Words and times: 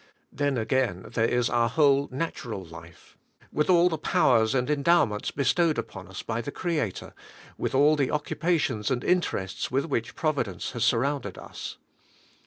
Then, 0.31 0.57
again,, 0.57 1.05
there 1.13 1.27
is 1.27 1.47
our 1.47 1.69
whole 1.69 2.07
natural 2.11 2.63
life, 2.65 3.19
with 3.53 3.69
all 3.69 3.87
the 3.87 3.99
powers 3.99 4.55
and 4.55 4.67
endowments 4.67 5.29
bestowed 5.29 5.77
upon 5.77 6.07
us 6.07 6.23
by 6.23 6.41
the 6.41 6.51
Creator, 6.51 7.13
with 7.55 7.75
all 7.75 7.95
the 7.95 8.09
occupations 8.09 8.89
and 8.89 9.03
interests 9.03 9.69
with 9.69 9.85
which 9.85 10.15
Provi 10.15 10.41
dence 10.41 10.71
has 10.71 10.83
surrounded 10.83 11.37
us. 11.37 11.77